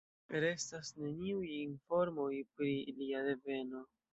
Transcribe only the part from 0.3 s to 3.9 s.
Restas neniuj informoj pri lia deveno.